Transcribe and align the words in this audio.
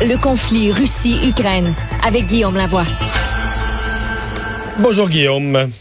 Le 0.00 0.16
conflit 0.16 0.70
Russie-Ukraine 0.70 1.74
avec 2.04 2.26
Guillaume 2.26 2.54
Lavoie. 2.54 2.84
Bonjour 4.78 5.08
Guillaume. 5.08 5.72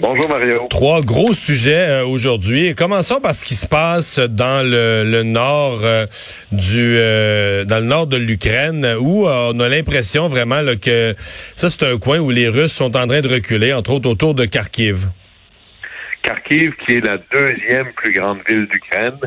Bonjour 0.00 0.26
Mario. 0.26 0.66
Trois 0.70 1.02
gros 1.02 1.34
sujets 1.34 1.86
euh, 1.86 2.06
aujourd'hui. 2.06 2.74
Commençons 2.74 3.20
par 3.20 3.34
ce 3.34 3.44
qui 3.44 3.54
se 3.54 3.66
passe 3.66 4.18
dans 4.18 4.66
le, 4.66 5.22
nord 5.22 5.80
euh, 5.82 6.06
du 6.50 6.96
euh, 6.98 7.64
dans 7.66 7.80
le 7.80 7.84
nord 7.84 8.06
de 8.06 8.16
l'Ukraine 8.16 8.86
où 9.00 9.26
on 9.26 9.60
a 9.60 9.68
l'impression 9.68 10.28
vraiment 10.28 10.62
que 10.82 11.14
ça 11.18 11.68
c'est 11.68 11.82
un 11.82 11.98
coin 11.98 12.18
où 12.20 12.30
les 12.30 12.48
Russes 12.48 12.72
sont 12.72 12.96
en 12.96 13.06
train 13.06 13.20
de 13.20 13.28
reculer, 13.28 13.74
entre 13.74 13.90
autres 13.90 14.08
autour 14.08 14.34
de 14.34 14.46
Kharkiv. 14.46 15.08
Kharkiv 16.22 16.72
qui 16.86 16.94
est 16.94 17.04
la 17.04 17.18
deuxième 17.30 17.92
plus 17.92 18.14
grande 18.14 18.38
ville 18.48 18.66
d'Ukraine 18.66 19.18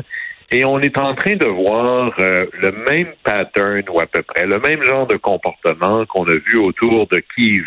et 0.50 0.64
on 0.64 0.80
est 0.80 0.98
en 0.98 1.14
train 1.14 1.36
de 1.36 1.46
voir 1.46 2.12
euh, 2.18 2.46
le 2.60 2.72
même 2.72 3.12
pattern 3.22 3.82
ou 3.88 4.00
à 4.00 4.06
peu 4.06 4.22
près, 4.22 4.46
le 4.46 4.58
même 4.58 4.84
genre 4.84 5.06
de 5.06 5.16
comportement 5.16 6.04
qu'on 6.06 6.24
a 6.24 6.34
vu 6.34 6.58
autour 6.58 7.06
de 7.06 7.22
Kiev. 7.34 7.64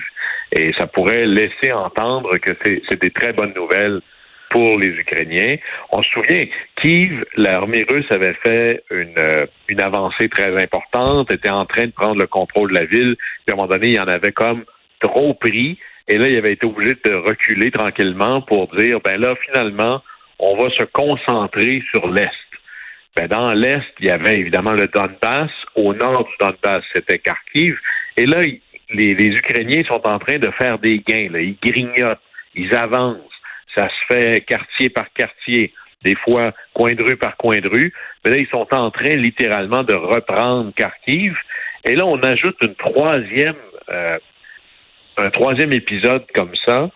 Et 0.51 0.73
ça 0.77 0.85
pourrait 0.87 1.25
laisser 1.25 1.71
entendre 1.71 2.37
que 2.37 2.51
c'est 2.63 3.01
des 3.01 3.09
très 3.09 3.33
bonnes 3.33 3.53
nouvelles 3.53 4.01
pour 4.49 4.77
les 4.77 4.89
Ukrainiens. 4.89 5.55
On 5.91 6.03
se 6.03 6.09
souvient, 6.11 6.43
Kiev, 6.81 7.25
l'armée 7.37 7.85
russe 7.89 8.05
avait 8.11 8.35
fait 8.43 8.83
une, 8.91 9.17
euh, 9.17 9.45
une 9.67 9.81
avancée 9.81 10.29
très 10.29 10.61
importante, 10.61 11.31
était 11.31 11.49
en 11.49 11.65
train 11.65 11.85
de 11.85 11.91
prendre 11.91 12.19
le 12.19 12.27
contrôle 12.27 12.69
de 12.69 12.75
la 12.75 12.85
ville, 12.85 13.15
puis 13.15 13.51
à 13.51 13.53
un 13.53 13.55
moment 13.55 13.67
donné, 13.67 13.87
il 13.87 13.93
y 13.93 13.99
en 13.99 14.07
avait 14.07 14.31
comme 14.31 14.63
trop 14.99 15.33
pris, 15.33 15.79
et 16.07 16.17
là, 16.17 16.27
il 16.27 16.37
avait 16.37 16.53
été 16.53 16.67
obligé 16.67 16.95
de 17.03 17.13
reculer 17.13 17.71
tranquillement 17.71 18.41
pour 18.41 18.67
dire, 18.75 18.99
ben 19.03 19.19
là, 19.19 19.35
finalement, 19.47 20.01
on 20.37 20.55
va 20.57 20.69
se 20.71 20.83
concentrer 20.83 21.81
sur 21.91 22.07
l'Est. 22.07 22.29
Ben, 23.15 23.27
dans 23.27 23.53
l'Est, 23.53 23.85
il 23.99 24.07
y 24.07 24.09
avait 24.09 24.39
évidemment 24.39 24.73
le 24.73 24.87
Donbass. 24.87 25.51
Au 25.75 25.93
nord 25.93 26.25
du 26.25 26.33
Donbass, 26.39 26.83
c'était 26.93 27.19
Kharkiv. 27.19 27.77
Et 28.17 28.25
là, 28.25 28.39
les, 28.41 29.13
les, 29.13 29.27
Ukrainiens 29.27 29.83
sont 29.83 30.01
en 30.07 30.17
train 30.17 30.39
de 30.39 30.49
faire 30.51 30.79
des 30.79 30.99
gains. 30.99 31.29
Là. 31.31 31.39
Ils 31.39 31.57
grignotent, 31.61 32.19
ils 32.55 32.73
avancent. 32.73 33.19
Ça 33.75 33.87
se 33.87 34.13
fait 34.13 34.41
quartier 34.41 34.89
par 34.89 35.11
quartier, 35.13 35.73
des 36.03 36.15
fois 36.15 36.53
coin 36.73 36.93
de 36.93 37.03
rue 37.03 37.17
par 37.17 37.37
coin 37.37 37.59
de 37.59 37.67
rue. 37.67 37.93
Mais 38.23 38.31
là, 38.31 38.37
ils 38.37 38.47
sont 38.47 38.67
en 38.71 38.89
train 38.89 39.15
littéralement 39.15 39.83
de 39.83 39.93
reprendre 39.93 40.71
Kharkiv. 40.75 41.35
Et 41.83 41.95
là, 41.95 42.05
on 42.05 42.19
ajoute 42.19 42.57
une 42.61 42.75
troisième, 42.75 43.55
euh, 43.89 44.17
un 45.17 45.29
troisième 45.29 45.73
épisode 45.73 46.25
comme 46.33 46.55
ça, 46.65 46.89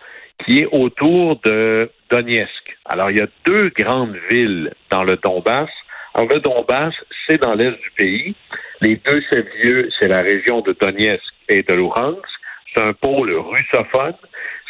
qui 0.44 0.60
est 0.60 0.68
autour 0.70 1.40
de 1.44 1.90
Donetsk. 2.10 2.76
Alors, 2.84 3.10
il 3.10 3.18
y 3.18 3.22
a 3.22 3.26
deux 3.44 3.70
grandes 3.76 4.16
villes 4.30 4.72
dans 4.90 5.04
le 5.04 5.16
Donbass 5.16 5.68
alors, 6.18 6.30
le 6.30 6.40
Donbass, 6.40 6.94
c'est 7.28 7.40
dans 7.40 7.54
l'est 7.54 7.70
du 7.70 7.90
pays. 7.96 8.34
Les 8.80 8.96
deux 8.96 9.20
chefs-lieux, 9.30 9.88
c'est 10.00 10.08
la 10.08 10.20
région 10.20 10.62
de 10.62 10.72
Donetsk 10.80 11.22
et 11.48 11.62
de 11.62 11.74
Luhansk. 11.74 12.24
C'est 12.74 12.82
un 12.82 12.92
pôle 12.92 13.32
russophone. 13.32 14.14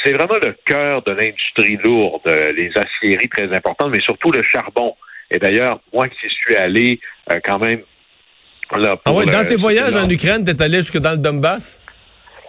C'est 0.05 0.13
vraiment 0.13 0.37
le 0.43 0.55
cœur 0.67 1.03
de 1.05 1.13
l'industrie 1.13 1.79
lourde, 1.83 2.21
les 2.55 2.71
aciéries 2.77 3.31
très 3.31 3.51
importantes, 3.51 3.91
mais 3.91 4.01
surtout 4.01 4.31
le 4.31 4.43
charbon. 4.43 4.95
Et 5.31 5.39
d'ailleurs, 5.39 5.81
moi 5.91 6.07
qui 6.09 6.29
suis 6.29 6.55
allé 6.55 7.01
euh, 7.33 7.41
quand 7.43 7.59
même 7.59 7.81
là, 8.77 8.97
ah 9.07 9.13
ouais, 9.13 9.25
dans 9.25 9.47
tes 9.47 9.57
voyages 9.57 9.97
en 9.97 10.09
Ukraine, 10.09 10.45
t'es 10.45 10.61
allé 10.63 10.79
jusque 10.79 10.99
dans 10.99 11.13
le 11.13 11.19
Donbass? 11.19 11.81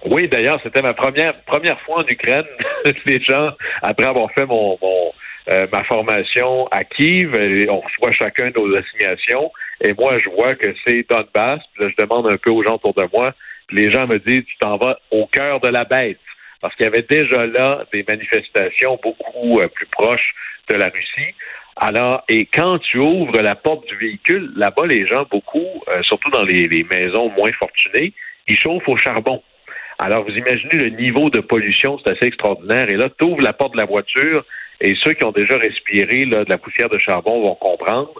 Oui, 0.05 0.27
d'ailleurs, 0.27 0.59
c'était 0.61 0.81
ma 0.81 0.93
première 0.93 1.41
première 1.43 1.79
fois 1.81 2.03
en 2.03 2.05
Ukraine. 2.05 2.45
les 3.05 3.21
gens, 3.21 3.51
après 3.81 4.07
avoir 4.07 4.29
fait 4.31 4.45
mon, 4.45 4.77
mon 4.81 5.13
euh, 5.51 5.67
ma 5.71 5.83
formation 5.83 6.67
à 6.67 6.83
Kiev, 6.83 7.33
on 7.69 7.79
reçoit 7.79 8.11
chacun 8.11 8.51
nos 8.55 8.75
assignations, 8.75 9.51
et 9.81 9.93
moi, 9.93 10.19
je 10.19 10.29
vois 10.29 10.55
que 10.55 10.73
c'est 10.85 11.05
Donbass, 11.09 11.59
puis 11.73 11.83
là, 11.83 11.89
je 11.89 12.05
demande 12.05 12.31
un 12.31 12.37
peu 12.37 12.51
aux 12.51 12.63
gens 12.63 12.75
autour 12.75 12.93
de 12.93 13.07
moi, 13.13 13.33
les 13.71 13.91
gens 13.91 14.07
me 14.07 14.19
disent, 14.19 14.45
tu 14.45 14.57
t'en 14.59 14.77
vas 14.77 14.99
au 15.11 15.25
cœur 15.27 15.59
de 15.59 15.69
la 15.69 15.85
bête, 15.85 16.19
parce 16.61 16.75
qu'il 16.75 16.85
y 16.85 16.87
avait 16.87 17.05
déjà 17.09 17.45
là 17.45 17.85
des 17.93 18.05
manifestations 18.07 18.99
beaucoup 19.01 19.59
euh, 19.59 19.67
plus 19.67 19.87
proches 19.87 20.33
de 20.69 20.75
la 20.75 20.89
Russie. 20.89 21.33
Alors, 21.77 22.23
et 22.27 22.45
quand 22.45 22.79
tu 22.79 22.97
ouvres 22.97 23.41
la 23.41 23.55
porte 23.55 23.87
du 23.87 23.95
véhicule, 23.95 24.51
là-bas, 24.55 24.85
les 24.85 25.07
gens, 25.07 25.25
beaucoup, 25.31 25.83
euh, 25.87 26.01
surtout 26.03 26.29
dans 26.29 26.43
les, 26.43 26.63
les 26.63 26.83
maisons 26.83 27.29
moins 27.29 27.51
fortunées, 27.53 28.13
ils 28.47 28.57
chauffent 28.57 28.87
au 28.89 28.97
charbon. 28.97 29.41
Alors, 29.97 30.23
vous 30.23 30.35
imaginez 30.35 30.83
le 30.83 30.89
niveau 30.89 31.29
de 31.29 31.39
pollution, 31.39 31.97
c'est 31.99 32.11
assez 32.11 32.25
extraordinaire. 32.25 32.89
Et 32.89 32.95
là, 32.95 33.09
tu 33.09 33.25
ouvres 33.25 33.41
la 33.41 33.53
porte 33.53 33.73
de 33.73 33.79
la 33.79 33.85
voiture, 33.85 34.45
et 34.81 34.95
ceux 35.03 35.13
qui 35.13 35.25
ont 35.25 35.31
déjà 35.31 35.57
respiré 35.57 36.25
là, 36.25 36.43
de 36.43 36.49
la 36.49 36.57
poussière 36.57 36.89
de 36.89 36.97
charbon 36.97 37.41
vont 37.41 37.55
comprendre, 37.55 38.13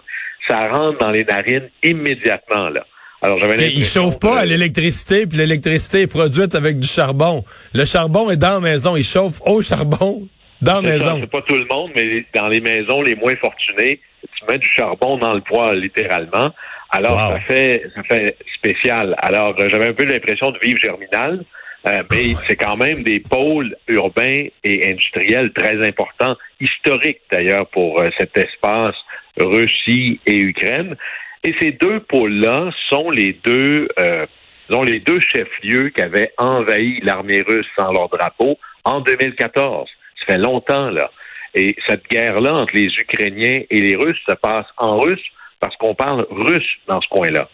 ça 0.46 0.68
rentre 0.68 0.98
dans 0.98 1.10
les 1.10 1.24
narines 1.24 1.70
immédiatement. 1.82 2.68
là. 2.68 2.86
Alors, 3.22 3.38
j'avais 3.38 3.70
Ils 3.70 3.84
chauffent 3.84 4.18
pas 4.18 4.40
à 4.40 4.46
l'électricité, 4.46 5.26
puis 5.26 5.38
l'électricité 5.38 6.02
est 6.02 6.06
produite 6.06 6.54
avec 6.54 6.78
du 6.78 6.88
charbon. 6.88 7.44
Le 7.74 7.84
charbon 7.84 8.30
est 8.30 8.38
dans 8.38 8.54
la 8.54 8.60
maison, 8.60 8.96
ils 8.96 9.04
chauffent 9.04 9.40
au 9.44 9.60
charbon 9.60 10.26
dans 10.62 10.76
la 10.76 10.82
maison. 10.82 11.18
C'est 11.20 11.30
pas 11.30 11.42
tout 11.42 11.56
le 11.56 11.66
monde, 11.66 11.90
mais 11.94 12.24
dans 12.34 12.48
les 12.48 12.60
maisons 12.60 13.02
les 13.02 13.14
moins 13.16 13.36
fortunées, 13.36 14.00
tu 14.22 14.44
mets 14.48 14.58
du 14.58 14.68
charbon 14.74 15.18
dans 15.18 15.34
le 15.34 15.42
poêle, 15.42 15.80
littéralement. 15.80 16.50
Alors, 16.90 17.18
ça 17.18 17.40
fait 17.40 17.84
ça 17.94 18.02
fait 18.02 18.36
spécial. 18.56 19.14
Alors, 19.18 19.54
j'avais 19.68 19.88
un 19.88 19.92
peu 19.92 20.04
l'impression 20.04 20.50
de 20.50 20.58
vivre 20.58 20.80
germinal. 20.80 21.44
Euh, 21.86 22.02
mais 22.10 22.34
c'est 22.34 22.56
quand 22.56 22.76
même 22.76 23.02
des 23.02 23.20
pôles 23.20 23.74
urbains 23.88 24.46
et 24.64 24.90
industriels 24.90 25.52
très 25.52 25.86
importants, 25.86 26.36
historiques 26.60 27.22
d'ailleurs 27.32 27.66
pour 27.68 28.00
euh, 28.00 28.10
cet 28.18 28.36
espace 28.36 28.96
Russie 29.38 30.20
et 30.26 30.36
Ukraine. 30.36 30.96
Et 31.42 31.54
ces 31.58 31.72
deux 31.72 32.00
pôles-là 32.00 32.70
sont 32.90 33.10
les 33.10 33.32
deux, 33.32 33.88
euh, 33.98 34.26
sont 34.70 34.82
les 34.82 35.00
deux 35.00 35.20
chefs-lieux 35.20 35.88
qui 35.88 36.02
avaient 36.02 36.32
envahi 36.36 37.00
l'armée 37.02 37.40
russe 37.40 37.66
sans 37.78 37.92
leur 37.92 38.10
drapeau 38.10 38.58
en 38.84 39.00
2014. 39.00 39.88
Ça 40.20 40.34
fait 40.34 40.38
longtemps 40.38 40.90
là. 40.90 41.10
Et 41.54 41.74
cette 41.88 42.08
guerre-là 42.08 42.54
entre 42.54 42.76
les 42.76 42.88
Ukrainiens 42.98 43.62
et 43.70 43.80
les 43.80 43.96
Russes 43.96 44.20
se 44.28 44.34
passe 44.34 44.66
en 44.76 45.00
russe 45.00 45.24
parce 45.58 45.74
qu'on 45.76 45.94
parle 45.94 46.26
russe 46.30 46.78
dans 46.86 47.00
ce 47.00 47.08
coin-là. 47.08 47.48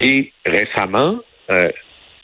Et 0.00 0.32
récemment, 0.44 1.20
euh, 1.50 1.70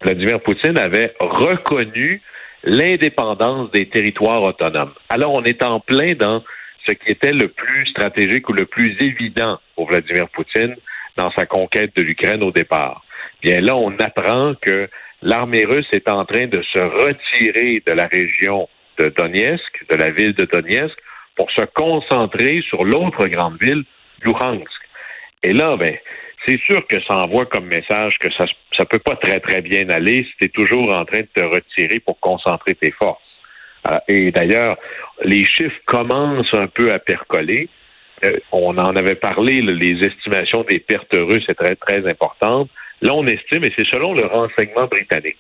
Vladimir 0.00 0.40
Poutine 0.40 0.78
avait 0.78 1.14
reconnu 1.20 2.22
l'indépendance 2.64 3.70
des 3.70 3.88
territoires 3.88 4.42
autonomes. 4.42 4.92
Alors, 5.08 5.32
on 5.32 5.44
est 5.44 5.62
en 5.62 5.80
plein 5.80 6.14
dans 6.14 6.42
ce 6.86 6.92
qui 6.92 7.10
était 7.10 7.32
le 7.32 7.48
plus 7.48 7.86
stratégique 7.88 8.48
ou 8.48 8.52
le 8.52 8.66
plus 8.66 8.96
évident 9.00 9.58
pour 9.74 9.88
Vladimir 9.88 10.28
Poutine 10.28 10.76
dans 11.16 11.30
sa 11.32 11.46
conquête 11.46 11.94
de 11.96 12.02
l'Ukraine 12.02 12.42
au 12.42 12.50
départ. 12.50 13.02
Bien 13.42 13.60
là, 13.60 13.76
on 13.76 13.96
apprend 13.98 14.54
que 14.60 14.88
l'armée 15.22 15.64
russe 15.64 15.88
est 15.92 16.08
en 16.08 16.24
train 16.24 16.46
de 16.46 16.62
se 16.62 16.78
retirer 16.78 17.82
de 17.86 17.92
la 17.92 18.06
région 18.06 18.68
de 18.98 19.08
Donetsk, 19.08 19.86
de 19.90 19.96
la 19.96 20.10
ville 20.10 20.34
de 20.34 20.44
Donetsk, 20.44 20.96
pour 21.36 21.50
se 21.50 21.62
concentrer 21.74 22.62
sur 22.68 22.84
l'autre 22.84 23.26
grande 23.28 23.60
ville, 23.62 23.84
Luhansk. 24.22 24.68
Et 25.42 25.52
là, 25.52 25.76
ben, 25.76 25.96
c'est 26.46 26.60
sûr 26.62 26.86
que 26.86 27.00
ça 27.02 27.16
envoie 27.16 27.46
comme 27.46 27.66
message 27.66 28.18
que 28.18 28.32
ça 28.32 28.46
ça 28.76 28.86
peut 28.86 28.98
pas 28.98 29.16
très 29.16 29.40
très 29.40 29.60
bien 29.60 29.88
aller 29.90 30.24
si 30.24 30.32
tu 30.38 30.44
es 30.46 30.48
toujours 30.48 30.94
en 30.94 31.04
train 31.04 31.20
de 31.20 31.28
te 31.34 31.44
retirer 31.44 32.00
pour 32.00 32.18
concentrer 32.20 32.74
tes 32.74 32.92
forces. 32.92 33.20
Euh, 33.90 33.98
et 34.08 34.30
d'ailleurs, 34.30 34.76
les 35.22 35.44
chiffres 35.44 35.80
commencent 35.86 36.54
un 36.54 36.66
peu 36.66 36.92
à 36.92 36.98
percoler. 36.98 37.68
Euh, 38.24 38.38
on 38.52 38.76
en 38.78 38.96
avait 38.96 39.16
parlé, 39.16 39.60
les 39.60 40.06
estimations 40.06 40.62
des 40.62 40.78
pertes 40.78 41.12
russes 41.12 41.44
sont 41.46 41.54
très 41.54 41.76
très 41.76 42.08
importantes. 42.08 42.70
Là, 43.02 43.14
on 43.14 43.26
estime, 43.26 43.64
et 43.64 43.72
c'est 43.76 43.86
selon 43.86 44.14
le 44.14 44.26
renseignement 44.26 44.86
britannique, 44.86 45.38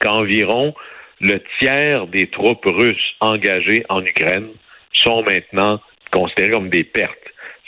qu'environ 0.00 0.74
le 1.20 1.42
tiers 1.58 2.06
des 2.06 2.28
troupes 2.28 2.64
russes 2.64 3.14
engagées 3.20 3.84
en 3.88 4.04
Ukraine 4.04 4.48
sont 4.92 5.22
maintenant 5.22 5.80
considérées 6.10 6.52
comme 6.52 6.70
des 6.70 6.84
pertes 6.84 7.16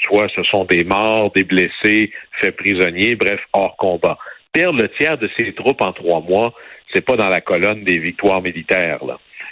soit 0.05 0.29
ce 0.35 0.43
sont 0.45 0.65
des 0.65 0.85
morts, 0.85 1.33
des 1.33 1.45
blessés, 1.45 2.13
faits 2.41 2.57
prisonniers, 2.57 3.17
bref, 3.17 3.41
hors 3.53 3.77
combat. 3.77 4.19
Perdre 4.53 4.83
le 4.83 4.89
tiers 4.89 5.19
de 5.19 5.29
ses 5.39 5.53
troupes 5.55 5.83
en 5.83 5.93
trois 5.93 6.21
mois, 6.21 6.53
c'est 6.93 7.05
pas 7.05 7.17
dans 7.17 7.29
la 7.29 7.41
colonne 7.41 7.85
des 7.85 7.99
victoires 7.99 8.43
militaires. 8.43 9.01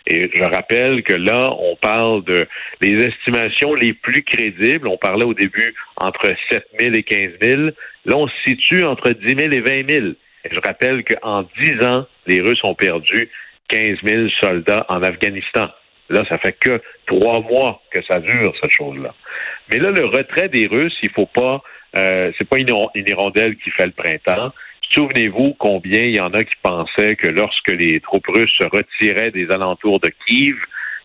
Et 0.06 0.30
je 0.34 0.42
rappelle 0.42 1.02
que 1.02 1.12
là, 1.12 1.52
on 1.58 1.76
parle 1.76 2.24
de 2.24 2.46
les 2.80 3.04
estimations 3.04 3.74
les 3.74 3.92
plus 3.92 4.22
crédibles. 4.22 4.88
On 4.88 4.96
parlait 4.96 5.26
au 5.26 5.34
début 5.34 5.74
entre 5.96 6.34
7 6.50 6.66
000 6.78 6.94
et 6.94 7.02
15 7.02 7.32
000. 7.42 7.62
Là, 8.06 8.16
on 8.16 8.26
se 8.26 8.34
situe 8.46 8.84
entre 8.84 9.10
10 9.10 9.34
000 9.34 9.52
et 9.52 9.60
20 9.60 9.90
000. 9.90 10.06
Et 10.44 10.48
je 10.50 10.60
rappelle 10.64 11.04
qu'en 11.04 11.42
10 11.60 11.84
ans, 11.84 12.06
les 12.26 12.40
Russes 12.40 12.64
ont 12.64 12.74
perdu 12.74 13.28
15 13.68 13.98
000 14.02 14.28
soldats 14.40 14.86
en 14.88 15.02
Afghanistan. 15.02 15.68
Là, 16.10 16.24
ça 16.30 16.38
fait 16.38 16.56
que 16.58 16.80
trois 17.06 17.40
mois 17.42 17.82
que 17.90 18.02
ça 18.04 18.18
dure, 18.20 18.54
cette 18.62 18.70
chose-là. 18.70 19.14
Mais 19.70 19.78
là, 19.78 19.90
le 19.90 20.06
retrait 20.06 20.48
des 20.48 20.66
Russes, 20.66 20.96
il 21.02 21.10
faut 21.10 21.26
pas, 21.26 21.62
euh, 21.96 22.32
c'est 22.38 22.48
pas 22.48 22.58
une, 22.58 22.70
hirondelle 22.94 23.56
qui 23.56 23.70
fait 23.70 23.86
le 23.86 23.92
printemps. 23.92 24.52
Souvenez-vous 24.90 25.54
combien 25.58 26.02
il 26.02 26.16
y 26.16 26.20
en 26.20 26.32
a 26.32 26.44
qui 26.44 26.54
pensaient 26.62 27.16
que 27.16 27.28
lorsque 27.28 27.70
les 27.70 28.00
troupes 28.00 28.26
russes 28.26 28.54
se 28.58 28.64
retiraient 28.64 29.30
des 29.30 29.50
alentours 29.50 30.00
de 30.00 30.10
Kiev, 30.26 30.56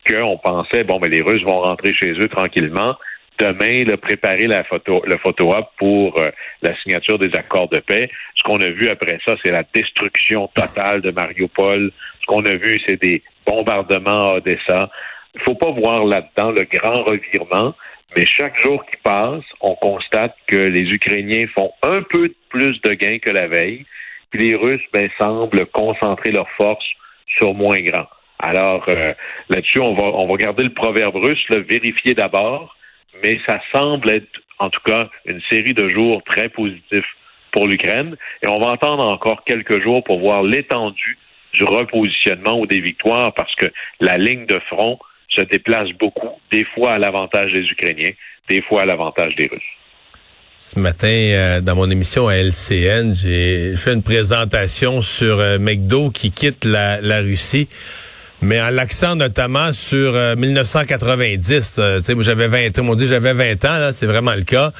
qu'on 0.06 0.38
pensait, 0.38 0.84
bon, 0.84 0.98
mais 1.00 1.08
les 1.08 1.22
Russes 1.22 1.42
vont 1.42 1.60
rentrer 1.60 1.94
chez 1.94 2.12
eux 2.12 2.28
tranquillement. 2.28 2.96
demain 3.38 3.84
là, 3.84 3.96
préparer 3.96 4.46
la 4.46 4.64
photo, 4.64 5.02
le 5.06 5.16
photo-op 5.18 5.66
pour 5.76 6.20
euh, 6.20 6.30
la 6.62 6.76
signature 6.76 7.18
des 7.18 7.34
accords 7.34 7.68
de 7.68 7.80
paix. 7.80 8.08
Ce 8.36 8.42
qu'on 8.44 8.60
a 8.60 8.68
vu 8.68 8.88
après 8.88 9.18
ça, 9.24 9.34
c'est 9.44 9.50
la 9.50 9.64
destruction 9.74 10.48
totale 10.54 11.00
de 11.00 11.10
Mariupol. 11.10 11.90
Ce 12.20 12.26
qu'on 12.26 12.44
a 12.44 12.54
vu, 12.54 12.80
c'est 12.86 13.00
des 13.00 13.22
bombardements 13.46 14.32
à 14.32 14.36
Odessa. 14.36 14.90
Il 15.34 15.40
faut 15.40 15.56
pas 15.56 15.70
voir 15.70 16.04
là-dedans 16.04 16.52
le 16.52 16.62
grand 16.62 17.02
revirement, 17.02 17.74
mais 18.16 18.26
chaque 18.26 18.60
jour 18.60 18.84
qui 18.86 18.96
passe, 19.02 19.44
on 19.60 19.74
constate 19.74 20.36
que 20.46 20.56
les 20.56 20.90
Ukrainiens 20.92 21.46
font 21.54 21.72
un 21.82 22.02
peu 22.02 22.32
plus 22.48 22.80
de 22.82 22.94
gains 22.94 23.18
que 23.18 23.30
la 23.30 23.48
veille, 23.48 23.84
puis 24.30 24.50
les 24.50 24.54
Russes 24.54 24.84
ben, 24.92 25.08
semblent 25.18 25.66
concentrer 25.66 26.30
leurs 26.30 26.50
forces 26.50 26.88
sur 27.38 27.54
moins 27.54 27.80
grand. 27.80 28.06
Alors 28.38 28.84
euh, 28.88 29.14
là-dessus, 29.48 29.80
on 29.80 29.94
va, 29.94 30.04
on 30.04 30.26
va 30.26 30.36
garder 30.36 30.64
le 30.64 30.74
proverbe 30.74 31.16
russe, 31.16 31.42
le 31.48 31.62
vérifier 31.62 32.14
d'abord, 32.14 32.76
mais 33.22 33.40
ça 33.46 33.60
semble 33.74 34.10
être 34.10 34.28
en 34.58 34.70
tout 34.70 34.80
cas 34.84 35.08
une 35.24 35.40
série 35.50 35.74
de 35.74 35.88
jours 35.88 36.22
très 36.24 36.48
positifs 36.48 37.08
pour 37.52 37.66
l'Ukraine. 37.66 38.16
Et 38.42 38.48
on 38.48 38.58
va 38.58 38.72
attendre 38.72 39.06
encore 39.06 39.44
quelques 39.44 39.82
jours 39.82 40.02
pour 40.04 40.20
voir 40.20 40.42
l'étendue 40.42 41.18
du 41.54 41.64
repositionnement 41.64 42.58
ou 42.58 42.66
des 42.66 42.80
victoires 42.80 43.32
parce 43.32 43.54
que 43.54 43.66
la 44.00 44.18
ligne 44.18 44.46
de 44.46 44.58
front 44.68 44.98
se 45.34 45.42
déplace 45.42 45.88
beaucoup, 45.98 46.30
des 46.52 46.64
fois 46.74 46.92
à 46.92 46.98
l'avantage 46.98 47.52
des 47.52 47.64
Ukrainiens, 47.64 48.12
des 48.48 48.62
fois 48.62 48.82
à 48.82 48.86
l'avantage 48.86 49.34
des 49.36 49.46
Russes. 49.46 49.62
Ce 50.58 50.78
matin, 50.78 51.08
euh, 51.08 51.60
dans 51.60 51.74
mon 51.74 51.90
émission 51.90 52.28
à 52.28 52.36
LCN, 52.36 53.12
j'ai 53.12 53.76
fait 53.76 53.92
une 53.92 54.02
présentation 54.02 55.00
sur 55.02 55.38
euh, 55.40 55.58
McDo 55.58 56.10
qui 56.10 56.30
quitte 56.30 56.64
la 56.64 57.20
Russie 57.20 57.68
mais 58.44 58.60
en 58.60 58.70
l'accent 58.70 59.16
notamment 59.16 59.72
sur 59.72 60.12
1990. 60.36 61.76
Euh, 61.78 61.98
tu 61.98 62.04
sais, 62.04 62.14
moi 62.14 62.22
j'avais 62.22 62.48
20 62.48 62.78
ans, 62.78 62.86
on 62.88 62.94
dit 62.94 63.06
j'avais 63.06 63.32
20 63.32 63.64
ans, 63.64 63.78
là, 63.78 63.92
c'est 63.92 64.06
vraiment 64.06 64.34
le 64.34 64.42
cas. 64.42 64.72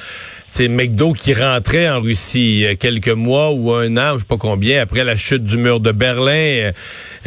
C'est 0.47 0.69
McDo 0.69 1.11
qui 1.11 1.33
rentrait 1.33 1.89
en 1.89 1.99
Russie 1.99 2.65
quelques 2.79 3.09
mois 3.09 3.51
ou 3.51 3.73
un 3.73 3.97
an, 3.97 4.13
je 4.13 4.19
sais 4.19 4.25
pas 4.25 4.37
combien, 4.37 4.81
après 4.81 5.03
la 5.03 5.17
chute 5.17 5.43
du 5.43 5.57
mur 5.57 5.81
de 5.81 5.91
Berlin, 5.91 6.31
euh, 6.31 6.71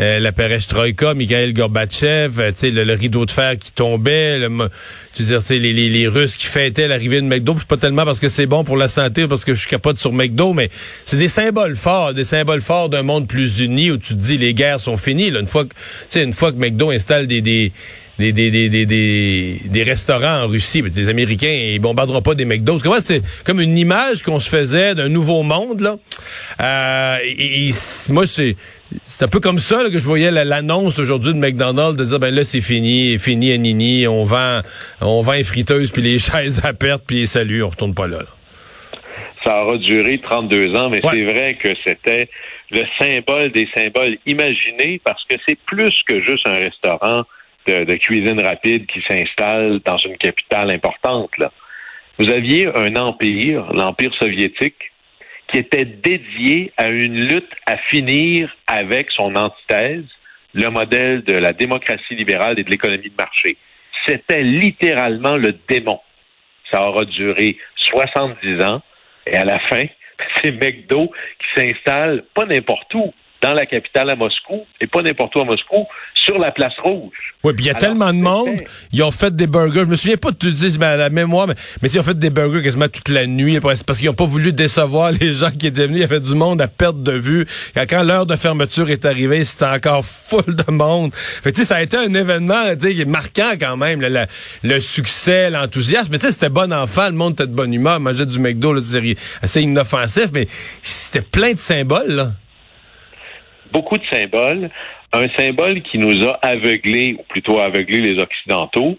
euh, 0.01 0.19
la 0.19 0.33
perestroïka, 0.33 1.13
Mikhail 1.13 1.53
Gorbatchev, 1.53 2.53
tu 2.53 2.55
sais, 2.55 2.71
le, 2.71 2.95
rideau 2.95 3.27
de 3.27 3.31
fer 3.31 3.59
qui 3.59 3.73
tombait, 3.73 4.39
le, 4.39 4.49
tu 5.13 5.25
veux 5.25 5.39
dire, 5.39 5.43
les, 5.51 5.73
les, 5.73 5.89
les 5.91 6.09
Russes 6.09 6.37
qui 6.37 6.47
fêtaient 6.47 6.89
l'arrivée 6.89 7.21
de 7.21 7.27
McDo, 7.27 7.57
c'est 7.59 7.69
pas 7.69 7.77
tellement 7.77 8.05
parce 8.05 8.21
que 8.21 8.31
c'est 8.31 8.47
bon 8.47 8.65
pour 8.65 8.79
la 8.79 8.89
santé, 8.89 9.29
parce 9.29 9.45
que 9.45 9.55
je 9.55 9.61
suis 9.61 9.69
capote 9.69 9.99
sur 9.99 10.13
McDo, 10.13 10.55
mais 10.55 10.71
c'est 11.05 11.19
des 11.19 11.29
symboles 11.29 11.77
forts, 11.77 12.15
des 12.15 12.25
symboles 12.25 12.63
forts 12.63 12.89
d'un 12.89 13.03
monde 13.03 13.29
plus 13.29 13.61
uni 13.61 13.91
où 13.91 13.99
tu 13.99 14.15
te 14.15 14.21
dis 14.21 14.39
les 14.39 14.55
guerres 14.55 14.81
sont 14.81 14.97
finies. 14.97 15.31
Là, 15.31 15.41
une 15.41 15.47
fois 15.47 15.65
que, 15.65 15.75
une 16.29 16.35
fois 16.35 16.53
que 16.53 16.59
McDo 16.59 16.91
installe 16.91 17.27
des, 17.27 17.41
des 17.41 17.73
des, 18.19 18.33
des, 18.33 18.51
des, 18.51 18.87
des, 18.87 19.61
des, 19.65 19.83
restaurants 19.83 20.43
en 20.43 20.47
Russie. 20.49 20.83
Mais 20.83 20.91
les 20.95 21.09
Américains, 21.09 21.53
ils 21.53 21.79
bombarderont 21.79 22.23
pas 22.23 22.35
des 22.35 22.45
McDo. 22.45 22.79
C'est 23.01 23.23
comme 23.45 23.61
une 23.61 23.79
image 23.79 24.23
qu'on 24.23 24.41
se 24.41 24.51
faisait 24.51 24.95
d'un 24.95 25.09
nouveau 25.09 25.43
monde. 25.43 25.81
là. 25.81 25.97
Euh, 26.61 27.17
et, 27.25 27.71
moi, 28.11 28.27
c'est 28.27 28.57
c'est 29.05 29.25
un 29.25 29.29
peu 29.29 29.39
comme 29.39 29.59
ça 29.59 29.85
que 29.93 29.99
je 29.99 30.05
voyais 30.05 30.31
l'annonce 30.31 30.99
aujourd'hui 30.99 31.35
de 31.35 31.39
McDonald's 31.39 31.97
de 31.97 32.05
dire 32.05 32.19
ben 32.19 32.35
là 32.35 32.43
c'est 32.43 32.63
fini, 32.63 33.19
fini 33.19 33.53
à 33.53 33.59
Nini, 33.59 34.09
on 34.09 34.25
vend 34.25 34.63
on 35.03 35.21
vend 35.21 35.33
les 35.33 35.45
friteuses 35.45 35.93
puis 35.93 36.01
les 36.01 36.19
chaises 36.19 36.65
à 36.65 36.73
perte 36.73 37.03
puis 37.07 37.27
salut, 37.27 37.63
on 37.63 37.69
retourne 37.69 37.95
pas 37.95 38.07
là. 38.07 38.21
Ça 39.45 39.63
aura 39.63 39.77
duré 39.77 40.19
32 40.19 40.75
ans, 40.75 40.89
mais 40.89 41.01
c'est 41.03 41.23
vrai 41.23 41.59
que 41.63 41.69
c'était 41.85 42.31
le 42.71 42.83
symbole 42.99 43.51
des 43.53 43.69
symboles 43.75 44.19
imaginés 44.27 45.01
parce 45.05 45.25
que 45.25 45.37
c'est 45.47 45.59
plus 45.61 45.95
que 46.07 46.23
juste 46.23 46.47
un 46.47 46.59
restaurant 46.59 47.23
de, 47.67 47.97
cuisine 47.97 48.41
rapide 48.41 48.87
qui 48.87 49.03
s'installe 49.07 49.81
dans 49.85 49.99
une 49.99 50.17
capitale 50.17 50.71
importante. 50.71 51.37
Là. 51.39 51.53
Vous 52.19 52.31
aviez 52.31 52.67
un 52.75 52.97
empire, 52.97 53.73
l'Empire 53.73 54.15
soviétique, 54.15 54.93
qui 55.49 55.59
était 55.59 55.85
dédié 55.85 56.73
à 56.77 56.89
une 56.89 57.27
lutte 57.27 57.53
à 57.67 57.77
finir 57.91 58.55
avec 58.67 59.11
son 59.11 59.35
antithèse, 59.35 60.05
le 60.55 60.69
modèle 60.71 61.23
de 61.23 61.35
la 61.35 61.53
démocratie 61.53 62.15
libérale 62.15 62.59
et 62.59 62.65
de 62.65 62.71
l'économie 62.71 63.11
de 63.11 63.17
marché. 63.17 63.57
C'était 64.07 64.43
littéralement 64.43 65.37
le 65.37 65.55
démon. 65.69 66.01
Ça 66.71 66.87
aura 66.87 67.05
duré 67.05 67.57
70 67.77 68.63
ans 68.65 68.83
et 69.27 69.37
à 69.37 69.45
la 69.45 69.59
fin, 69.59 69.85
c'est 70.43 70.53
McDo 70.53 71.11
qui 71.39 71.61
s'installe 71.61 72.25
pas 72.35 72.47
n'importe 72.47 72.93
où, 72.95 73.13
dans 73.43 73.53
la 73.53 73.67
capitale 73.67 74.11
à 74.11 74.17
Moscou, 74.17 74.67
et 74.81 74.87
pas 74.87 75.03
n'importe 75.03 75.35
où 75.37 75.41
à 75.41 75.45
Moscou, 75.45 75.87
sur 76.15 76.39
la 76.39 76.51
place 76.51 76.73
rouge. 76.83 77.35
Oui, 77.45 77.53
puis 77.55 77.65
il 77.65 77.69
y 77.69 77.71
a 77.71 77.75
tellement 77.75 78.13
de 78.13 78.19
monde, 78.19 78.63
ils 78.93 79.03
ont 79.03 79.11
fait 79.11 79.35
des 79.35 79.47
burgers. 79.47 79.81
Je 79.81 79.85
me 79.85 79.97
souviens 79.97 80.17
pas 80.17 80.31
de 80.31 80.37
te 80.37 80.49
dire 80.49 80.79
ben, 80.79 80.97
la 80.97 81.09
mémoire, 81.09 81.47
mais, 81.47 81.55
mais 81.81 81.89
ils 81.89 81.99
ont 81.99 82.03
fait 82.03 82.19
des 82.19 82.31
burgers 82.31 82.63
quasiment 82.63 82.89
toute 82.89 83.09
la 83.09 83.27
nuit 83.27 83.61
parce 83.61 83.83
qu'ils 83.83 84.07
n'ont 84.07 84.15
pas 84.15 84.27
voulu 84.27 84.53
décevoir 84.53 85.13
les 85.13 85.33
gens 85.33 85.51
qui 85.51 85.69
étaient 85.69 85.87
venus. 85.87 85.99
Il 85.99 86.01
y 86.01 86.05
avait 86.05 86.21
du 86.21 86.35
monde 86.35 86.61
à 86.61 86.69
perte 86.69 87.03
de 87.03 87.13
vue. 87.13 87.47
Et 87.77 87.87
quand 87.87 88.03
l'heure 88.03 88.27
de 88.27 88.37
fermeture 88.37 88.91
est 88.91 89.05
arrivée, 89.05 89.45
c'était 89.45 89.67
encore 89.67 90.05
full 90.05 90.55
de 90.55 90.71
monde. 90.71 91.15
Fait 91.15 91.57
ça 91.57 91.77
a 91.77 91.83
été 91.83 91.97
un 91.97 92.13
événement 92.13 92.65
marquant 93.07 93.53
quand 93.59 93.77
même, 93.77 94.01
le, 94.01 94.27
le 94.63 94.81
succès, 94.81 95.51
l'enthousiasme. 95.51 96.13
Mais 96.13 96.19
tu 96.19 96.27
sais, 96.27 96.33
c'était 96.33 96.51
bon 96.51 96.73
enfant, 96.73 97.07
le 97.07 97.13
monde 97.13 97.33
était 97.35 97.47
de 97.47 97.55
bonne 97.55 97.73
humeur, 97.73 98.01
mangeait 98.01 98.27
du 98.27 98.39
McDo, 98.39 98.79
c'est 98.81 99.17
assez 99.43 99.63
inoffensif, 99.63 100.27
mais 100.35 100.47
c'était 100.83 101.27
plein 101.27 101.53
de 101.53 101.59
symboles. 101.59 102.09
Là 102.09 102.33
beaucoup 103.73 103.99
de 103.99 104.07
symboles. 104.07 104.71
Un 105.13 105.29
symbole 105.37 105.83
qui 105.83 105.99
nous 105.99 106.27
a 106.27 106.39
aveuglés, 106.43 107.17
ou 107.19 107.23
plutôt 107.25 107.59
aveuglés 107.59 108.01
les 108.01 108.19
Occidentaux, 108.23 108.99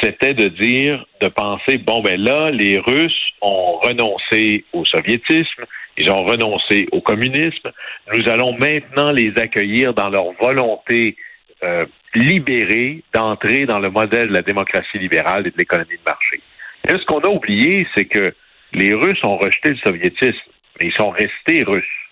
c'était 0.00 0.34
de 0.34 0.48
dire, 0.48 1.06
de 1.20 1.28
penser, 1.28 1.78
bon, 1.78 2.02
ben 2.02 2.20
là, 2.20 2.50
les 2.50 2.78
Russes 2.78 3.30
ont 3.40 3.78
renoncé 3.78 4.64
au 4.72 4.84
soviétisme, 4.84 5.64
ils 5.96 6.10
ont 6.10 6.24
renoncé 6.24 6.88
au 6.92 7.00
communisme, 7.00 7.70
nous 8.12 8.28
allons 8.28 8.52
maintenant 8.58 9.12
les 9.12 9.32
accueillir 9.38 9.94
dans 9.94 10.08
leur 10.08 10.32
volonté 10.40 11.16
euh, 11.62 11.86
libérée 12.14 13.02
d'entrer 13.14 13.66
dans 13.66 13.78
le 13.78 13.90
modèle 13.90 14.28
de 14.28 14.32
la 14.32 14.42
démocratie 14.42 14.98
libérale 14.98 15.46
et 15.46 15.50
de 15.50 15.56
l'économie 15.56 15.96
de 15.96 16.10
marché. 16.10 16.40
Et 16.88 16.92
ce 16.92 17.04
qu'on 17.06 17.20
a 17.20 17.28
oublié, 17.28 17.86
c'est 17.94 18.04
que 18.04 18.34
les 18.72 18.92
Russes 18.92 19.24
ont 19.24 19.38
rejeté 19.38 19.70
le 19.70 19.76
soviétisme, 19.76 20.50
mais 20.80 20.88
ils 20.88 20.92
sont 20.92 21.10
restés 21.10 21.62
russes. 21.62 22.05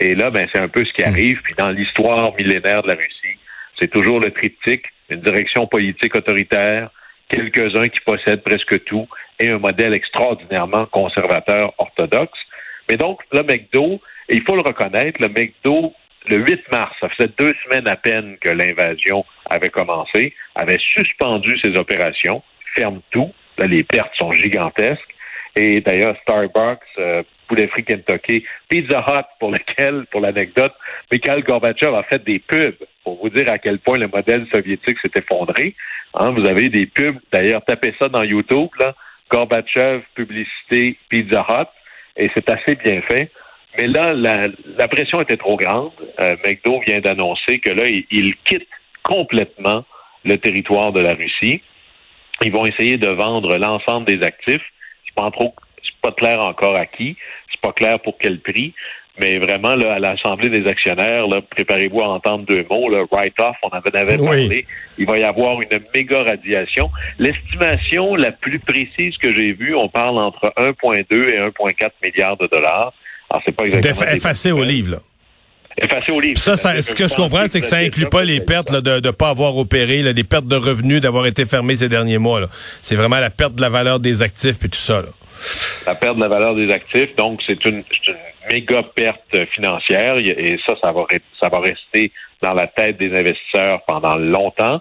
Et 0.00 0.14
là, 0.14 0.30
ben, 0.30 0.48
c'est 0.52 0.60
un 0.60 0.68
peu 0.68 0.84
ce 0.84 0.92
qui 0.92 1.02
hmm. 1.02 1.12
arrive. 1.12 1.40
Puis 1.42 1.54
dans 1.54 1.70
l'histoire 1.70 2.34
millénaire 2.34 2.82
de 2.82 2.88
la 2.88 2.94
Russie, 2.94 3.38
c'est 3.80 3.90
toujours 3.90 4.20
le 4.20 4.30
triptyque, 4.30 4.86
une 5.08 5.20
direction 5.20 5.66
politique 5.66 6.14
autoritaire, 6.14 6.90
quelques-uns 7.28 7.88
qui 7.88 8.00
possèdent 8.00 8.42
presque 8.42 8.84
tout, 8.84 9.08
et 9.38 9.50
un 9.50 9.58
modèle 9.58 9.94
extraordinairement 9.94 10.86
conservateur 10.86 11.72
orthodoxe. 11.78 12.38
Mais 12.88 12.96
donc, 12.96 13.20
le 13.32 13.42
McDo, 13.42 14.00
et 14.28 14.36
il 14.36 14.42
faut 14.42 14.54
le 14.54 14.62
reconnaître, 14.62 15.20
le 15.20 15.28
McDo, 15.28 15.94
le 16.28 16.38
8 16.38 16.70
mars, 16.70 16.94
ça 17.00 17.08
faisait 17.08 17.30
deux 17.38 17.52
semaines 17.64 17.88
à 17.88 17.96
peine 17.96 18.36
que 18.40 18.48
l'invasion 18.48 19.24
avait 19.50 19.70
commencé, 19.70 20.34
avait 20.54 20.78
suspendu 20.78 21.58
ses 21.58 21.76
opérations, 21.76 22.42
ferme 22.76 23.00
tout. 23.10 23.32
Là, 23.58 23.66
les 23.66 23.82
pertes 23.82 24.14
sont 24.16 24.32
gigantesques. 24.32 25.14
Et 25.56 25.80
d'ailleurs, 25.80 26.16
Starbucks, 26.22 26.80
euh, 26.98 27.22
poulet 27.52 27.68
frit 27.68 27.84
Pizza 28.68 29.04
Hut, 29.06 29.26
pour 29.38 29.50
lequel, 29.50 30.06
pour 30.10 30.22
l'anecdote, 30.22 30.72
Mikhail 31.10 31.42
Gorbatchev 31.42 31.94
a 31.94 32.02
fait 32.04 32.24
des 32.24 32.38
pubs 32.38 32.76
pour 33.04 33.20
vous 33.20 33.28
dire 33.28 33.50
à 33.50 33.58
quel 33.58 33.78
point 33.78 33.98
le 33.98 34.08
modèle 34.08 34.46
soviétique 34.54 34.98
s'est 35.00 35.10
effondré. 35.16 35.74
Hein, 36.14 36.30
vous 36.30 36.46
avez 36.46 36.70
des 36.70 36.86
pubs, 36.86 37.18
d'ailleurs, 37.30 37.62
tapez 37.66 37.94
ça 38.00 38.08
dans 38.08 38.22
YouTube, 38.22 38.70
là, 38.78 38.94
Gorbatchev, 39.30 40.02
publicité, 40.14 40.96
Pizza 41.10 41.44
Hut, 41.50 41.68
et 42.16 42.30
c'est 42.32 42.50
assez 42.50 42.74
bien 42.76 43.02
fait. 43.02 43.30
Mais 43.78 43.86
là, 43.86 44.14
la, 44.14 44.88
pression 44.88 45.20
était 45.20 45.36
trop 45.36 45.56
grande. 45.56 45.92
Euh, 46.20 46.36
McDo 46.46 46.80
vient 46.86 47.00
d'annoncer 47.00 47.58
que 47.58 47.70
là, 47.70 47.84
il, 47.86 48.34
quitte 48.44 48.68
complètement 49.02 49.84
le 50.24 50.38
territoire 50.38 50.92
de 50.92 51.00
la 51.00 51.12
Russie. 51.12 51.60
Ils 52.42 52.52
vont 52.52 52.64
essayer 52.64 52.96
de 52.96 53.08
vendre 53.08 53.56
l'ensemble 53.58 54.06
des 54.06 54.22
actifs. 54.22 54.62
Je 55.04 55.14
pas 55.14 55.30
trop 55.30 55.54
pas 56.02 56.12
clair 56.12 56.40
encore 56.40 56.78
à 56.78 56.86
qui, 56.86 57.16
pas 57.62 57.72
clair 57.72 58.00
pour 58.00 58.18
quel 58.18 58.40
prix, 58.40 58.74
mais 59.18 59.38
vraiment, 59.38 59.74
là, 59.74 59.94
à 59.94 59.98
l'Assemblée 59.98 60.48
des 60.48 60.66
actionnaires, 60.66 61.26
préparez-vous 61.50 62.00
à 62.00 62.08
entendre 62.08 62.46
deux 62.46 62.64
mots, 62.70 62.88
le 62.88 63.06
write-off, 63.10 63.56
on 63.62 63.68
en 63.68 63.80
avait 63.94 64.16
parlé. 64.16 64.66
Il 64.96 65.06
va 65.06 65.18
y 65.18 65.22
avoir 65.22 65.60
une 65.60 65.68
méga 65.94 66.22
radiation. 66.22 66.90
L'estimation 67.18 68.14
la 68.14 68.32
plus 68.32 68.58
précise 68.58 69.16
que 69.18 69.34
j'ai 69.36 69.52
vue, 69.52 69.74
on 69.76 69.88
parle 69.88 70.18
entre 70.18 70.52
1,2 70.56 71.28
et 71.28 71.38
1,4 71.38 71.90
milliards 72.02 72.38
de 72.38 72.46
dollars. 72.46 72.94
Alors, 73.28 73.42
c'est 73.44 73.52
pas 73.52 73.64
exactement... 73.64 74.12
Effacé 74.12 74.50
au 74.50 74.64
livre, 74.64 74.92
là. 74.92 74.98
Effacé 75.78 76.12
au 76.12 76.20
livre. 76.20 76.38
Ça, 76.38 76.56
ce 76.56 76.94
que 76.94 77.08
je 77.08 77.14
comprends, 77.14 77.46
c'est 77.48 77.60
que 77.60 77.66
ça 77.66 77.78
inclut 77.78 78.08
pas 78.08 78.24
les 78.24 78.40
pertes 78.40 78.72
de 78.72 79.06
ne 79.06 79.10
pas 79.10 79.28
avoir 79.28 79.56
opéré, 79.56 80.02
là, 80.02 80.12
les 80.12 80.24
pertes 80.24 80.46
de 80.46 80.56
revenus 80.56 81.02
d'avoir 81.02 81.26
été 81.26 81.44
fermés 81.44 81.76
ces 81.76 81.88
derniers 81.88 82.18
mois. 82.18 82.40
C'est 82.80 82.94
vraiment 82.94 83.20
la 83.20 83.30
perte 83.30 83.54
de 83.54 83.60
la 83.62 83.70
valeur 83.70 84.00
des 84.00 84.22
actifs 84.22 84.64
et 84.64 84.68
tout 84.68 84.78
ça. 84.78 85.02
Là 85.02 85.08
la 85.86 85.94
perte 85.94 86.16
de 86.16 86.22
la 86.22 86.28
valeur 86.28 86.54
des 86.54 86.70
actifs. 86.70 87.14
Donc, 87.16 87.40
c'est 87.46 87.64
une, 87.64 87.82
méga 88.50 88.82
perte 88.82 89.46
financière 89.50 90.16
et 90.18 90.58
ça, 90.66 90.74
ça 90.82 90.92
va, 90.92 91.60
rester 91.60 92.12
dans 92.40 92.54
la 92.54 92.66
tête 92.66 92.98
des 92.98 93.12
investisseurs 93.16 93.82
pendant 93.86 94.16
longtemps. 94.16 94.80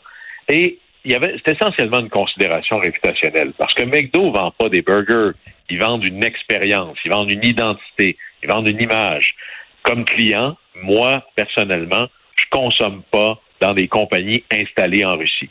Et 0.49 0.79
c'est 1.05 1.47
essentiellement 1.47 1.99
une 1.99 2.09
considération 2.09 2.79
réputationnelle. 2.79 3.53
Parce 3.57 3.73
que 3.73 3.83
McDo 3.83 4.31
vend 4.31 4.51
pas 4.51 4.69
des 4.69 4.81
burgers. 4.81 5.31
Ils 5.69 5.79
vendent 5.79 6.05
une 6.05 6.23
expérience. 6.23 6.97
Ils 7.05 7.11
vendent 7.11 7.31
une 7.31 7.43
identité. 7.43 8.17
Ils 8.43 8.49
vendent 8.49 8.67
une 8.67 8.81
image. 8.81 9.35
Comme 9.83 10.05
client, 10.05 10.57
moi, 10.75 11.25
personnellement, 11.35 12.07
je 12.35 12.45
consomme 12.49 13.03
pas 13.11 13.39
dans 13.61 13.73
des 13.73 13.87
compagnies 13.87 14.43
installées 14.51 15.05
en 15.05 15.17
Russie. 15.17 15.49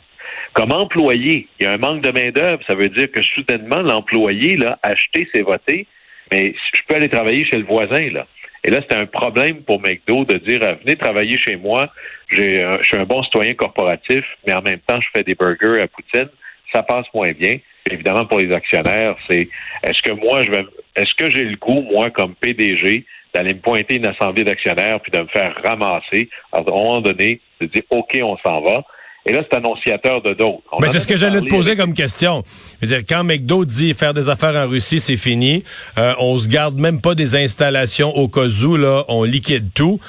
Comme 0.53 0.71
employé, 0.73 1.47
il 1.59 1.63
y 1.63 1.65
a 1.65 1.73
un 1.73 1.77
manque 1.77 2.01
de 2.01 2.11
main-d'œuvre. 2.11 2.61
Ça 2.67 2.75
veut 2.75 2.89
dire 2.89 3.11
que 3.11 3.21
soudainement, 3.21 3.81
l'employé, 3.81 4.57
là, 4.57 4.79
acheter, 4.83 5.27
c'est 5.33 5.41
voter, 5.41 5.87
mais 6.31 6.53
je 6.73 6.81
peux 6.87 6.95
aller 6.95 7.09
travailler 7.09 7.45
chez 7.45 7.57
le 7.57 7.65
voisin, 7.65 8.09
là. 8.11 8.27
Et 8.63 8.69
là, 8.69 8.79
c'était 8.81 8.95
un 8.95 9.07
problème 9.07 9.63
pour 9.63 9.81
McDo 9.81 10.23
de 10.23 10.37
dire 10.37 10.59
venez 10.83 10.95
travailler 10.95 11.37
chez 11.39 11.55
moi, 11.55 11.89
j'ai, 12.29 12.57
je 12.57 12.83
suis 12.83 12.97
un 12.97 13.05
bon 13.05 13.23
citoyen 13.23 13.53
corporatif, 13.53 14.23
mais 14.45 14.53
en 14.53 14.61
même 14.61 14.79
temps, 14.79 15.01
je 15.01 15.07
fais 15.13 15.23
des 15.23 15.35
burgers 15.35 15.81
à 15.81 15.87
Poutine. 15.87 16.29
Ça 16.71 16.83
passe 16.83 17.07
moins 17.13 17.31
bien. 17.31 17.57
Évidemment, 17.89 18.25
pour 18.25 18.37
les 18.37 18.53
actionnaires, 18.53 19.15
c'est 19.27 19.49
est-ce 19.83 20.01
que 20.03 20.11
moi, 20.11 20.43
je 20.43 20.51
vais 20.51 20.65
est-ce 20.95 21.13
que 21.15 21.29
j'ai 21.29 21.45
le 21.45 21.57
goût, 21.57 21.81
moi, 21.81 22.09
comme 22.11 22.35
PDG, 22.35 23.05
d'aller 23.33 23.53
me 23.53 23.59
pointer 23.59 23.95
une 23.95 24.05
assemblée 24.05 24.43
d'actionnaires 24.43 24.99
puis 24.99 25.11
de 25.11 25.19
me 25.19 25.27
faire 25.27 25.55
ramasser, 25.63 26.29
à 26.51 26.59
un 26.59 26.63
moment 26.63 27.01
donné, 27.01 27.39
de 27.59 27.65
dire 27.67 27.83
OK, 27.89 28.17
on 28.21 28.37
s'en 28.37 28.61
va. 28.61 28.83
Et 29.25 29.33
là, 29.33 29.43
c'est 29.49 29.57
annonciateur 29.57 30.21
de 30.23 30.33
d'autres. 30.33 30.63
Mais 30.79 30.89
c'est 30.89 30.99
ce 30.99 31.07
que 31.07 31.15
j'allais 31.15 31.41
te 31.41 31.49
poser 31.49 31.75
comme 31.75 31.93
question. 31.93 32.43
Je 32.81 32.87
veux 32.87 32.95
dire, 32.95 33.05
quand 33.07 33.23
McDo 33.23 33.65
dit 33.65 33.93
faire 33.93 34.13
des 34.13 34.29
affaires 34.29 34.55
en 34.55 34.67
Russie, 34.67 34.99
c'est 34.99 35.17
fini. 35.17 35.63
Euh, 35.97 36.13
on 36.19 36.37
se 36.39 36.47
garde 36.47 36.79
même 36.79 37.01
pas 37.01 37.13
des 37.13 37.35
installations 37.35 38.15
au 38.15 38.27
cas 38.27 38.47
où, 38.47 38.77
là, 38.77 39.03
on 39.09 39.23
liquide 39.23 39.69
tout. 39.73 39.99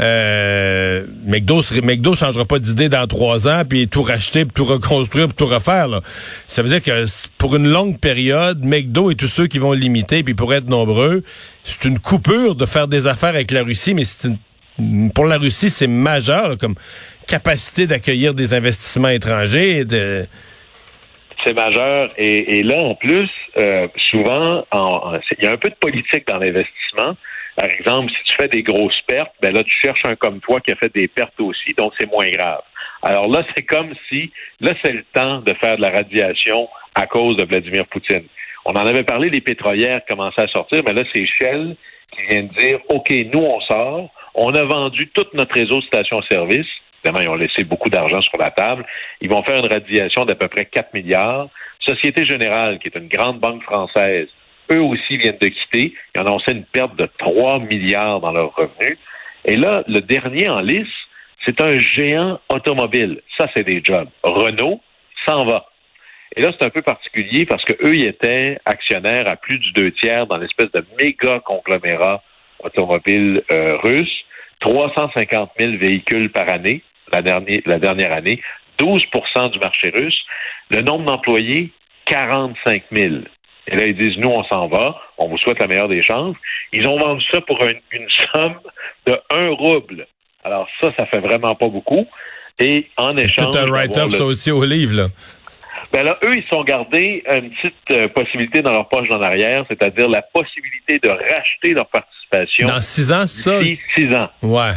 Euh, 0.00 1.06
McDo, 1.24 1.60
McDo 1.82 2.14
changera 2.14 2.44
pas 2.44 2.58
d'idée 2.58 2.88
dans 2.88 3.06
trois 3.06 3.48
ans, 3.48 3.62
puis 3.68 3.88
tout 3.88 4.02
racheter, 4.02 4.44
puis 4.44 4.54
tout 4.54 4.64
reconstruire, 4.64 5.26
puis 5.26 5.36
tout 5.36 5.46
refaire. 5.46 5.88
Là. 5.88 6.00
Ça 6.46 6.62
veut 6.62 6.68
dire 6.68 6.82
que 6.82 7.04
pour 7.38 7.56
une 7.56 7.68
longue 7.68 7.98
période, 7.98 8.64
McDo 8.64 9.10
et 9.10 9.16
tous 9.16 9.28
ceux 9.28 9.48
qui 9.48 9.58
vont 9.58 9.72
limiter, 9.72 10.22
puis 10.22 10.34
pour 10.34 10.54
être 10.54 10.68
nombreux, 10.68 11.22
c'est 11.64 11.84
une 11.84 11.98
coupure 11.98 12.54
de 12.54 12.66
faire 12.66 12.88
des 12.88 13.06
affaires 13.06 13.30
avec 13.30 13.50
la 13.50 13.62
Russie, 13.64 13.94
mais 13.94 14.04
c'est 14.04 14.28
une 14.28 14.36
pour 15.14 15.26
la 15.26 15.38
Russie, 15.38 15.70
c'est 15.70 15.86
majeur 15.86 16.56
comme 16.58 16.74
capacité 17.26 17.86
d'accueillir 17.86 18.34
des 18.34 18.54
investissements 18.54 19.08
étrangers. 19.08 19.84
De... 19.84 20.26
C'est 21.44 21.54
majeur. 21.54 22.08
Et, 22.18 22.62
là, 22.62 22.82
en 22.82 22.94
plus, 22.94 23.28
euh, 23.58 23.88
souvent, 24.10 24.64
il 24.72 25.44
y 25.44 25.46
a 25.46 25.52
un 25.52 25.56
peu 25.56 25.70
de 25.70 25.74
politique 25.74 26.26
dans 26.26 26.38
l'investissement. 26.38 27.16
Par 27.56 27.66
exemple, 27.66 28.10
si 28.10 28.30
tu 28.30 28.34
fais 28.40 28.48
des 28.48 28.62
grosses 28.62 29.00
pertes, 29.06 29.32
ben 29.42 29.52
là, 29.52 29.62
tu 29.62 29.74
cherches 29.84 30.00
un 30.04 30.14
comme 30.14 30.40
toi 30.40 30.60
qui 30.60 30.72
a 30.72 30.76
fait 30.76 30.92
des 30.92 31.08
pertes 31.08 31.38
aussi, 31.38 31.74
donc 31.76 31.92
c'est 31.98 32.10
moins 32.10 32.30
grave. 32.30 32.62
Alors 33.02 33.28
là, 33.28 33.44
c'est 33.54 33.64
comme 33.64 33.92
si, 34.08 34.32
là, 34.60 34.72
c'est 34.82 34.92
le 34.92 35.04
temps 35.12 35.40
de 35.40 35.52
faire 35.54 35.76
de 35.76 35.82
la 35.82 35.90
radiation 35.90 36.68
à 36.94 37.06
cause 37.06 37.36
de 37.36 37.44
Vladimir 37.44 37.86
Poutine. 37.86 38.24
On 38.64 38.72
en 38.72 38.86
avait 38.86 39.02
parlé, 39.02 39.28
les 39.28 39.40
pétrolières 39.40 40.02
commençaient 40.08 40.42
à 40.42 40.48
sortir, 40.48 40.82
mais 40.86 40.94
là, 40.94 41.02
c'est 41.12 41.26
Shell 41.26 41.76
qui 42.12 42.22
vient 42.28 42.42
de 42.42 42.58
dire, 42.58 42.78
OK, 42.88 43.12
nous, 43.32 43.40
on 43.40 43.60
sort, 43.62 44.10
on 44.34 44.54
a 44.54 44.62
vendu 44.64 45.08
tout 45.08 45.26
notre 45.34 45.54
réseau 45.54 45.80
de 45.80 45.86
stations-service. 45.86 46.68
Évidemment, 47.04 47.22
ils 47.22 47.28
ont 47.28 47.34
laissé 47.34 47.64
beaucoup 47.64 47.90
d'argent 47.90 48.20
sur 48.20 48.38
la 48.38 48.50
table. 48.50 48.86
Ils 49.20 49.28
vont 49.28 49.42
faire 49.42 49.56
une 49.56 49.66
radiation 49.66 50.24
d'à 50.24 50.34
peu 50.34 50.48
près 50.48 50.66
4 50.66 50.94
milliards. 50.94 51.48
Société 51.80 52.24
Générale, 52.24 52.78
qui 52.78 52.88
est 52.88 52.96
une 52.96 53.08
grande 53.08 53.40
banque 53.40 53.62
française, 53.64 54.28
eux 54.70 54.80
aussi 54.80 55.16
viennent 55.16 55.38
de 55.40 55.48
quitter. 55.48 55.94
Ils 56.14 56.20
ont 56.20 56.26
annoncé 56.26 56.52
une 56.52 56.64
perte 56.64 56.96
de 56.96 57.08
3 57.18 57.60
milliards 57.60 58.20
dans 58.20 58.30
leurs 58.30 58.54
revenus. 58.54 58.98
Et 59.44 59.56
là, 59.56 59.82
le 59.88 60.00
dernier 60.00 60.48
en 60.48 60.60
lice, 60.60 60.86
c'est 61.44 61.60
un 61.60 61.76
géant 61.78 62.38
automobile. 62.48 63.20
Ça, 63.36 63.48
c'est 63.54 63.64
des 63.64 63.82
jobs. 63.82 64.08
Renault 64.22 64.80
s'en 65.26 65.44
va. 65.44 65.66
Et 66.36 66.40
là, 66.40 66.52
c'est 66.52 66.64
un 66.64 66.70
peu 66.70 66.82
particulier 66.82 67.46
parce 67.46 67.64
que 67.64 67.72
eux, 67.84 67.94
ils 67.94 68.06
étaient 68.06 68.58
actionnaires 68.64 69.28
à 69.28 69.34
plus 69.34 69.58
du 69.58 69.72
deux 69.72 69.90
tiers 69.90 70.28
dans 70.28 70.36
l'espèce 70.36 70.70
de 70.70 70.84
méga 70.98 71.40
conglomérat 71.40 72.22
automobile 72.60 73.42
euh, 73.50 73.76
russe, 73.78 74.24
350 74.60 75.50
000 75.58 75.76
véhicules 75.78 76.30
par 76.30 76.48
année 76.48 76.82
la 77.12 77.22
dernière, 77.22 77.60
la 77.66 77.78
dernière 77.78 78.12
année, 78.12 78.40
12 78.78 79.02
du 79.52 79.58
marché 79.58 79.90
russe. 79.90 80.18
Le 80.70 80.80
nombre 80.82 81.04
d'employés, 81.04 81.72
45 82.06 82.84
000. 82.90 83.14
Et 83.68 83.76
là, 83.76 83.84
ils 83.86 83.96
disent, 83.96 84.16
nous, 84.18 84.28
on 84.28 84.42
s'en 84.44 84.66
va, 84.68 85.00
on 85.18 85.28
vous 85.28 85.38
souhaite 85.38 85.60
la 85.60 85.66
meilleure 85.66 85.88
des 85.88 86.02
chances. 86.02 86.36
Ils 86.72 86.88
ont 86.88 86.98
vendu 86.98 87.24
ça 87.32 87.40
pour 87.42 87.58
une, 87.62 88.08
somme 88.34 88.58
de 89.06 89.18
1 89.30 89.50
rouble. 89.50 90.06
Alors 90.44 90.66
ça, 90.80 90.92
ça 90.98 91.06
fait 91.06 91.20
vraiment 91.20 91.54
pas 91.54 91.68
beaucoup. 91.68 92.06
Et 92.58 92.88
en 92.96 93.16
échange... 93.16 93.48
C'est 93.52 93.60
un 93.60 93.66
write-off, 93.66 94.10
ça 94.10 94.24
aussi, 94.24 94.50
au 94.50 94.64
livre, 94.64 94.96
là. 94.96 95.06
Ben 95.92 96.04
là, 96.04 96.18
eux, 96.24 96.34
ils 96.34 96.44
sont 96.50 96.64
gardés 96.64 97.22
une 97.30 97.50
petite 97.50 97.74
euh, 97.90 98.08
possibilité 98.08 98.62
dans 98.62 98.72
leur 98.72 98.88
poche 98.88 99.08
d'en 99.08 99.20
arrière, 99.20 99.64
c'est-à-dire 99.68 100.08
la 100.08 100.22
possibilité 100.22 100.98
de 100.98 101.08
racheter 101.10 101.74
leur 101.74 101.86
participation. 101.86 102.66
Dans 102.66 102.80
six 102.80 103.12
ans, 103.12 103.26
c'est 103.26 103.42
ça? 103.42 103.60
Six 103.94 104.14
ans. 104.14 104.30
Ouais. 104.42 104.70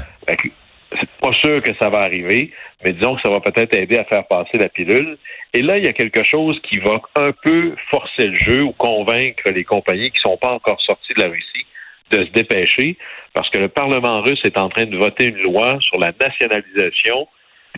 Pas 1.26 1.34
sûr 1.34 1.64
que 1.64 1.74
ça 1.82 1.90
va 1.90 2.02
arriver, 2.02 2.52
mais 2.84 2.94
disons 2.94 3.16
que 3.16 3.22
ça 3.24 3.32
va 3.32 3.40
peut-être 3.40 3.76
aider 3.76 3.98
à 3.98 4.04
faire 4.04 4.28
passer 4.28 4.60
la 4.60 4.70
pilule. 4.70 5.18
Et 5.56 5.64
là, 5.64 5.80
il 5.80 5.84
y 5.84 5.88
a 5.88 5.94
quelque 5.94 6.24
chose 6.24 6.62
qui 6.70 6.78
va 6.78 7.02
un 7.16 7.32
peu 7.32 7.74
forcer 7.90 8.28
le 8.28 8.38
jeu 8.38 8.62
ou 8.62 8.74
convaincre 8.74 9.50
les 9.50 9.64
compagnies 9.64 10.12
qui 10.12 10.20
sont 10.20 10.38
pas 10.38 10.52
encore 10.52 10.80
sorties 10.82 11.16
de 11.16 11.24
la 11.24 11.30
Russie 11.30 11.66
de 12.12 12.26
se 12.26 12.30
dépêcher, 12.30 12.98
parce 13.34 13.50
que 13.50 13.58
le 13.58 13.70
Parlement 13.70 14.22
russe 14.22 14.42
est 14.44 14.60
en 14.60 14.70
train 14.70 14.86
de 14.86 14.96
voter 14.96 15.26
une 15.26 15.42
loi 15.42 15.80
sur 15.82 16.00
la 16.00 16.12
nationalisation 16.12 17.28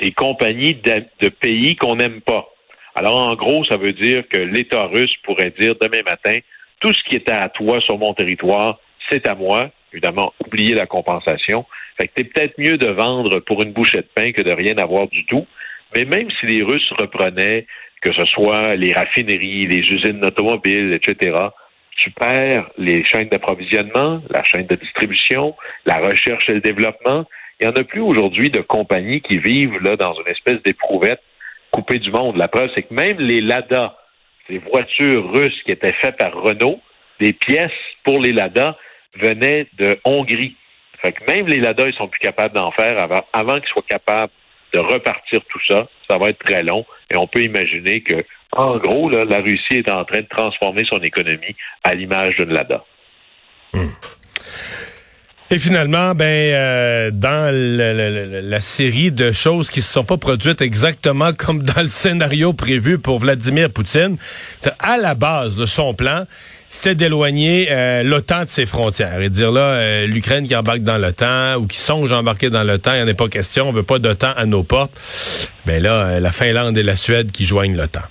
des 0.01 0.12
compagnies 0.12 0.75
de 0.75 1.30
pays 1.30 1.77
qu'on 1.77 1.96
n'aime 1.96 2.20
pas. 2.20 2.50
Alors, 2.96 3.30
en 3.32 3.36
gros, 3.36 3.63
ça 3.63 3.77
veut 3.77 3.94
dire 3.94 4.27
que 4.27 4.39
l'État 4.39 4.88
russe 4.88 5.16
pourrait 5.24 5.54
dire 5.58 5.75
demain 5.80 6.04
matin, 6.06 6.38
tout 6.82 6.92
ce 6.92 7.01
qui 7.10 7.16
était 7.16 7.32
à 7.32 7.48
toi 7.48 7.80
sur 7.80 7.98
mon 7.98 8.13
territoire, 8.13 8.77
c'est 9.10 9.25
à 9.25 9.36
moi. 9.36 9.70
Évidemment, 9.94 10.34
oublier 10.46 10.75
la 10.75 10.86
compensation. 10.86 11.66
Fait 11.98 12.08
que 12.08 12.13
c'est 12.18 12.24
peut-être 12.25 12.58
mieux 12.58 12.77
de 12.77 12.88
vendre 12.88 13.39
pour 13.39 13.63
une 13.63 13.72
bouchée 13.72 13.98
de 13.98 14.08
pain 14.13 14.32
que 14.32 14.42
de 14.42 14.51
rien 14.51 14.77
avoir 14.77 15.08
du 15.08 15.25
tout. 15.25 15.48
Mais 15.96 16.06
même 16.06 16.30
si 16.39 16.46
les 16.46 16.63
Russes 16.63 16.92
reprenaient, 16.98 17.66
que 18.01 18.13
ce 18.13 18.25
soit 18.25 18.75
les 18.75 18.94
raffineries, 18.94 19.68
les 19.68 19.80
usines 19.80 20.24
automobiles, 20.24 20.94
etc., 20.94 21.36
tu 21.98 22.12
perds 22.12 22.70
les 22.77 23.04
chaînes 23.06 23.30
d'approvisionnement, 23.30 24.22
la 24.30 24.44
chaîne 24.44 24.68
de 24.68 24.75
distribution, 24.75 25.56
la 25.86 25.98
recherche 25.98 26.48
et 26.50 26.54
le 26.54 26.62
développement. 26.62 27.25
Il 27.60 27.68
n'y 27.68 27.74
en 27.74 27.75
a 27.75 27.84
plus 27.84 28.01
aujourd'hui 28.01 28.51
de 28.51 28.62
compagnies 28.62 29.22
qui 29.22 29.39
vivent 29.39 29.82
là 29.82 29.96
dans 29.96 30.13
une 30.13 30.27
espèce 30.27 30.62
d'éprouvette 30.63 31.22
coupé 31.72 31.98
du 31.98 32.12
monde. 32.12 32.38
La 32.38 32.48
preuve, 32.48 32.70
c'est 32.75 32.84
que 32.84 32.94
même 32.94 33.18
les 33.20 33.42
Lada, 33.42 33.98
ces 34.48 34.60
voitures 34.60 35.32
russes 35.32 35.62
qui 35.66 35.72
étaient 35.72 35.94
faites 35.94 36.18
par 36.18 36.34
Renault, 36.34 36.80
des 37.20 37.34
pièces 37.34 37.72
pour 38.04 38.20
les 38.20 38.32
Lada 38.32 38.77
venaient 39.16 39.68
de 39.77 40.00
Hongrie. 40.06 40.56
Fait 41.01 41.12
que 41.12 41.24
même 41.30 41.48
les 41.48 41.60
Lada, 41.60 41.88
ils 41.88 41.94
sont 41.94 42.08
plus 42.08 42.20
capables 42.20 42.56
d'en 42.56 42.72
faire 42.72 43.00
avant, 43.00 43.25
avant 43.34 43.60
qu'ils 43.60 43.70
soient 43.70 43.84
capables 43.88 44.32
de 44.74 44.80
repartir 44.80 45.42
tout 45.50 45.60
ça. 45.68 45.88
Ça 46.10 46.18
va 46.18 46.30
être 46.30 46.39
très 46.39 46.63
long 46.63 46.86
et 47.12 47.16
on 47.16 47.27
peut 47.27 47.42
imaginer 47.42 48.01
que, 48.01 48.24
en 48.51 48.77
gros, 48.77 49.10
la 49.10 49.39
Russie 49.39 49.75
est 49.75 49.92
en 49.92 50.04
train 50.06 50.22
de 50.22 50.27
transformer 50.27 50.84
son 50.89 51.00
économie 51.00 51.56
à 51.84 51.94
l'image 51.94 52.36
d'une 52.38 52.54
Lada. 52.54 52.84
Hmm. 53.74 53.89
Et 55.50 55.60
finalement, 55.60 56.13
ben 56.13 56.25
euh, 56.25 57.10
dans 57.12 57.50
la 57.54 58.60
série 58.60 59.13
de 59.13 59.32
choses 59.32 59.70
qui 59.70 59.82
se 59.82 59.94
sont 59.94 60.04
pas 60.04 60.18
produites 60.18 60.62
exactement 60.62 61.32
comme 61.32 61.63
dans 61.63 61.82
le 61.82 61.88
scénario 61.88 62.51
prévu 62.51 63.00
pour 63.00 63.20
Vladimir 63.20 63.72
Poutine, 63.72 64.18
à 64.80 64.98
la 64.98 65.16
base 65.16 65.56
de 65.56 65.66
son 65.66 65.94
plan, 65.94 66.25
c'était 66.70 66.96
d'éloigner 66.96 67.68
euh, 67.72 68.04
l'OTAN 68.04 68.44
de 68.44 68.48
ses 68.48 68.66
frontières 68.66 69.22
et 69.22 69.30
dire 69.30 69.52
là, 69.52 69.62
euh, 69.62 70.08
l'Ukraine 70.08 70.46
qui 70.46 70.56
embarque 70.56 70.82
dans 70.82 70.98
l'OTAN 70.98 71.56
ou 71.58 71.68
qui 71.68 71.78
songe 71.78 72.12
à 72.12 72.18
embarquer 72.18 72.50
dans 72.50 72.64
l'OTAN, 72.64 72.94
il 72.94 73.04
n'y 73.04 73.10
en 73.10 73.12
a 73.12 73.14
pas 73.14 73.30
question, 73.30 73.70
on 73.70 73.72
veut 73.72 73.84
pas 73.84 74.00
d'OTAN 74.00 74.34
à 74.36 74.46
nos 74.46 74.64
portes. 74.64 75.52
Ben 75.66 75.82
là, 75.82 76.20
la 76.20 76.32
Finlande 76.32 76.78
et 76.78 76.84
la 76.84 76.96
Suède 76.96 77.32
qui 77.32 77.46
joignent 77.46 77.76
l'OTAN. 77.76 78.02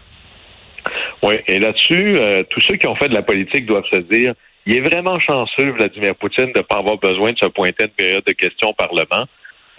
Oui, 1.23 1.37
et 1.47 1.59
là-dessus, 1.59 2.19
tous 2.51 2.61
ceux 2.61 2.77
qui 2.77 2.87
ont 2.87 2.95
fait 2.95 3.09
de 3.09 3.15
la 3.15 3.23
politique 3.23 3.67
doivent 3.67 3.89
se 3.91 3.99
dire 3.99 4.35
il 4.67 4.75
est 4.75 4.81
vraiment 4.81 5.19
chanceux, 5.21 5.71
Vladimir 5.71 6.17
Poutine, 6.17 6.53
de 6.53 6.59
ne 6.59 6.63
pas 6.65 6.79
avoir 6.79 6.99
besoin 6.99 7.31
de 7.31 7.39
se 7.39 7.47
pointer 7.47 7.85
à 7.85 7.87
une 7.87 7.93
période 7.93 8.25
de 8.27 8.33
questions 8.33 8.71
au 8.71 8.73
Parlement, 8.73 9.27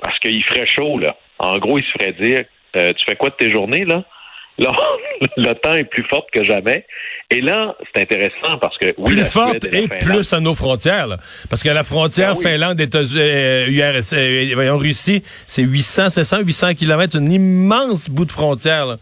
parce 0.02 0.18
qu'il 0.20 0.42
ferait 0.46 0.66
chaud, 0.66 0.98
là. 0.98 1.18
En 1.40 1.58
gros, 1.60 1.78
il 1.78 1.84
se 1.84 1.92
ferait 1.92 2.14
dire 2.14 2.46
euh, 2.78 2.94
Tu 2.94 3.06
fais 3.06 3.18
quoi 3.18 3.30
de 3.30 3.36
tes 3.36 3.52
journées, 3.52 3.84
là? 3.84 4.06
Là, 4.58 5.56
temps 5.56 5.74
est 5.74 5.84
plus 5.84 6.04
fort 6.04 6.26
que 6.34 6.44
jamais. 6.44 6.86
Et 7.30 7.42
là, 7.42 7.76
c'est 7.94 8.02
intéressant 8.02 8.58
parce 8.60 8.78
que 8.78 8.94
oui, 8.98 9.06
plus 9.06 9.26
forte 9.26 9.66
et, 9.66 9.88
plus 9.88 10.34
à 10.34 10.40
nos 10.40 10.56
frontières. 10.56 11.08
Parce 11.50 11.62
que 11.62 11.70
la 11.70 11.84
frontière 11.84 12.36
ben 12.36 12.42
Finlande, 12.42 12.80
États-Unis, 12.80 13.20
euh, 13.22 14.02
euh, 14.14 14.74
Russie, 14.74 15.22
c'est 15.46 15.62
800, 15.62 16.10
700, 16.10 16.40
800 16.42 16.74
kilomètres, 16.74 17.18
un 17.18 17.26
immense 17.26 18.10
bout 18.10 18.26
de 18.26 18.32
frontière. 18.32 18.86
Là. 18.86 18.98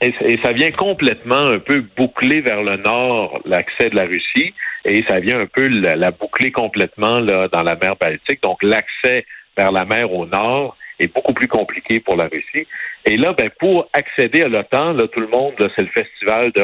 Et, 0.00 0.38
ça 0.42 0.52
vient 0.52 0.70
complètement 0.70 1.42
un 1.42 1.58
peu 1.58 1.84
boucler 1.96 2.40
vers 2.40 2.62
le 2.62 2.76
nord 2.76 3.40
l'accès 3.44 3.90
de 3.90 3.96
la 3.96 4.04
Russie 4.04 4.54
et 4.84 5.04
ça 5.08 5.18
vient 5.18 5.40
un 5.40 5.46
peu 5.46 5.66
la, 5.66 6.10
boucler 6.12 6.52
complètement 6.52 7.18
là, 7.18 7.48
dans 7.48 7.62
la 7.62 7.74
mer 7.74 7.96
Baltique. 7.96 8.42
Donc 8.42 8.62
l'accès 8.62 9.26
vers 9.56 9.72
la 9.72 9.84
mer 9.84 10.12
au 10.12 10.24
nord 10.24 10.76
est 10.98 11.12
beaucoup 11.14 11.32
plus 11.32 11.48
compliqué 11.48 12.00
pour 12.00 12.16
la 12.16 12.28
Russie. 12.28 12.66
Et 13.04 13.16
là, 13.16 13.32
ben, 13.32 13.50
pour 13.58 13.88
accéder 13.92 14.42
à 14.42 14.48
l'OTAN, 14.48 14.92
là, 14.92 15.08
tout 15.08 15.20
le 15.20 15.28
monde, 15.28 15.54
c'est 15.76 15.82
le 15.82 15.88
festival 15.88 16.52
de 16.52 16.62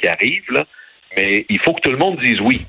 qui 0.00 0.08
arrive, 0.08 0.44
là, 0.50 0.64
mais 1.16 1.44
il 1.48 1.60
faut 1.60 1.74
que 1.74 1.80
tout 1.80 1.90
le 1.90 1.98
monde 1.98 2.18
dise 2.20 2.40
oui. 2.40 2.66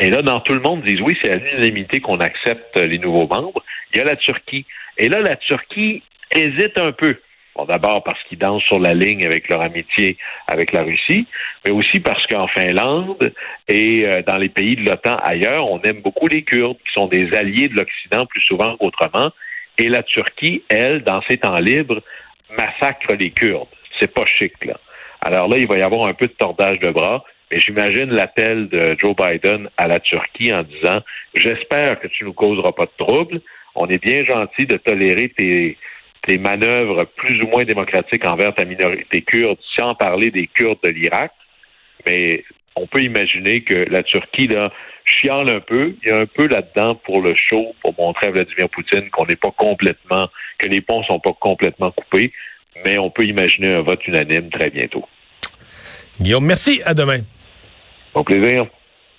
Et 0.00 0.10
là, 0.10 0.22
dans 0.22 0.40
tout 0.40 0.54
le 0.54 0.60
monde 0.60 0.82
dise 0.82 1.00
oui, 1.00 1.16
c'est 1.20 1.30
à 1.30 1.36
l'unanimité 1.36 2.00
qu'on 2.00 2.20
accepte 2.20 2.76
les 2.76 2.98
nouveaux 2.98 3.26
membres. 3.26 3.64
Il 3.92 3.98
y 3.98 4.00
a 4.00 4.04
la 4.04 4.16
Turquie. 4.16 4.64
Et 4.96 5.08
là, 5.08 5.20
la 5.20 5.36
Turquie 5.36 6.02
hésite 6.32 6.78
un 6.78 6.92
peu. 6.92 7.16
Bon, 7.56 7.64
d'abord 7.64 8.04
parce 8.04 8.22
qu'ils 8.24 8.38
dansent 8.38 8.62
sur 8.62 8.78
la 8.78 8.94
ligne 8.94 9.26
avec 9.26 9.48
leur 9.48 9.60
amitié 9.60 10.16
avec 10.46 10.70
la 10.72 10.84
Russie, 10.84 11.26
mais 11.64 11.72
aussi 11.72 11.98
parce 11.98 12.24
qu'en 12.28 12.46
Finlande 12.46 13.32
et 13.66 14.06
euh, 14.06 14.22
dans 14.22 14.36
les 14.36 14.48
pays 14.48 14.76
de 14.76 14.88
l'OTAN 14.88 15.16
ailleurs, 15.16 15.68
on 15.68 15.80
aime 15.82 16.00
beaucoup 16.00 16.28
les 16.28 16.42
Kurdes, 16.42 16.76
qui 16.76 16.92
sont 16.92 17.08
des 17.08 17.34
alliés 17.34 17.66
de 17.66 17.74
l'Occident 17.74 18.26
plus 18.26 18.42
souvent 18.42 18.76
qu'autrement. 18.76 19.32
Et 19.78 19.88
la 19.88 20.02
Turquie, 20.02 20.62
elle, 20.68 21.02
dans 21.04 21.22
ses 21.22 21.38
temps 21.38 21.58
libres, 21.58 22.02
massacre 22.56 23.14
les 23.14 23.30
Kurdes. 23.30 23.68
C'est 23.98 24.12
pas 24.12 24.26
chic, 24.26 24.64
là. 24.64 24.78
Alors 25.20 25.48
là, 25.48 25.56
il 25.58 25.66
va 25.66 25.78
y 25.78 25.82
avoir 25.82 26.06
un 26.06 26.14
peu 26.14 26.26
de 26.26 26.32
tordage 26.32 26.78
de 26.80 26.90
bras. 26.90 27.24
Mais 27.50 27.60
j'imagine 27.60 28.10
l'appel 28.10 28.68
de 28.68 28.96
Joe 28.98 29.16
Biden 29.16 29.70
à 29.76 29.88
la 29.88 30.00
Turquie 30.00 30.52
en 30.52 30.62
disant 30.64 31.00
J'espère 31.34 31.98
que 31.98 32.08
tu 32.08 32.24
nous 32.24 32.34
causeras 32.34 32.72
pas 32.72 32.84
de 32.84 33.04
troubles. 33.04 33.40
On 33.74 33.86
est 33.86 34.02
bien 34.02 34.24
gentil 34.24 34.66
de 34.66 34.76
tolérer 34.76 35.30
tes, 35.30 35.78
tes 36.26 36.38
manœuvres 36.38 37.04
plus 37.16 37.40
ou 37.42 37.46
moins 37.46 37.64
démocratiques 37.64 38.26
envers 38.26 38.54
ta 38.54 38.64
minorité 38.64 39.22
kurde, 39.22 39.58
sans 39.76 39.94
parler 39.94 40.30
des 40.30 40.46
Kurdes 40.46 40.80
de 40.82 40.90
l'Irak. 40.90 41.32
Mais 42.06 42.44
on 42.78 42.86
peut 42.86 43.02
imaginer 43.02 43.62
que 43.62 43.74
la 43.74 44.02
Turquie, 44.02 44.48
là, 44.48 44.72
chiale 45.04 45.50
un 45.50 45.60
peu. 45.60 45.94
Il 46.02 46.08
y 46.08 46.12
a 46.12 46.18
un 46.18 46.26
peu 46.26 46.46
là-dedans 46.46 46.94
pour 46.94 47.20
le 47.20 47.34
show, 47.36 47.74
pour 47.82 47.94
montrer 47.98 48.28
à 48.28 48.30
Vladimir 48.30 48.68
Poutine 48.68 49.10
qu'on 49.10 49.26
n'est 49.26 49.36
pas 49.36 49.50
complètement, 49.50 50.28
que 50.58 50.66
les 50.66 50.80
ponts 50.80 51.02
sont 51.04 51.20
pas 51.20 51.32
complètement 51.38 51.90
coupés. 51.90 52.32
Mais 52.84 52.98
on 52.98 53.10
peut 53.10 53.24
imaginer 53.24 53.74
un 53.74 53.82
vote 53.82 54.06
unanime 54.06 54.50
très 54.50 54.70
bientôt. 54.70 55.04
Guillaume, 56.20 56.46
merci. 56.46 56.80
À 56.84 56.94
demain. 56.94 57.20
Au 58.14 58.22
plaisir. 58.22 58.66